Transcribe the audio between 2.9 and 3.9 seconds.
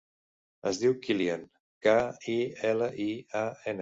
i, a, ena.